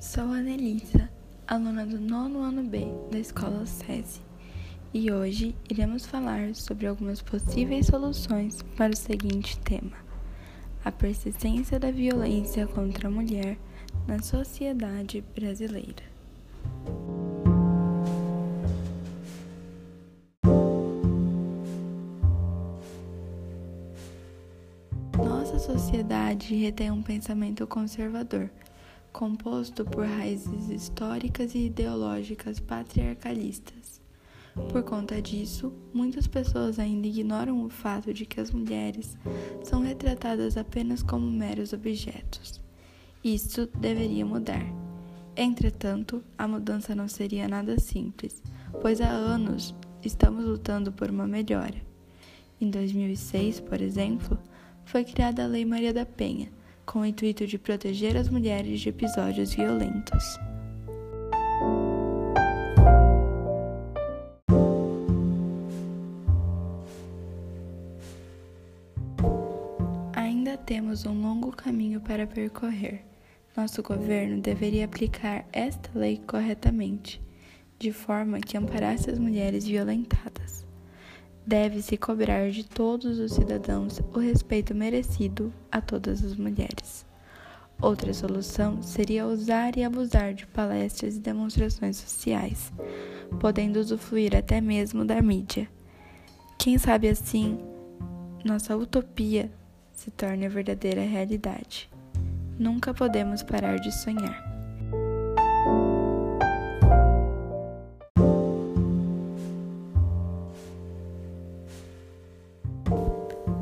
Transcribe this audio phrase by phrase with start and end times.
[0.00, 1.10] Sou a Nelisa,
[1.46, 4.22] aluna do nono ano B da escola SESI,
[4.94, 9.98] e hoje iremos falar sobre algumas possíveis soluções para o seguinte tema:
[10.82, 13.58] a persistência da violência contra a mulher
[14.08, 16.02] na sociedade brasileira.
[25.14, 28.48] Nossa sociedade retém um pensamento conservador
[29.12, 34.00] composto por raízes históricas e ideológicas patriarcalistas.
[34.70, 39.16] Por conta disso, muitas pessoas ainda ignoram o fato de que as mulheres
[39.62, 42.60] são retratadas apenas como meros objetos.
[43.22, 44.64] Isso deveria mudar.
[45.36, 48.42] Entretanto, a mudança não seria nada simples,
[48.80, 49.74] pois há anos
[50.04, 51.80] estamos lutando por uma melhora.
[52.60, 54.38] Em 2006, por exemplo,
[54.84, 56.50] foi criada a Lei Maria da Penha,
[56.90, 60.24] com o intuito de proteger as mulheres de episódios violentos.
[70.12, 73.04] Ainda temos um longo caminho para percorrer.
[73.56, 77.22] Nosso governo deveria aplicar esta lei corretamente,
[77.78, 80.60] de forma que amparasse as mulheres violentadas
[81.50, 86.79] deve-se cobrar de todos os cidadãos o respeito merecido a todas as mulheres.
[87.82, 92.70] Outra solução seria usar e abusar de palestras e demonstrações sociais,
[93.40, 95.66] podendo usufruir até mesmo da mídia.
[96.58, 97.58] Quem sabe assim,
[98.44, 99.50] nossa utopia
[99.94, 101.90] se torne a verdadeira realidade.
[102.58, 104.44] Nunca podemos parar de sonhar.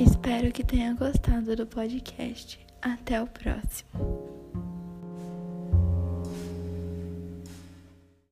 [0.00, 2.65] Espero que tenha gostado do podcast.
[2.86, 4.25] Até o próximo.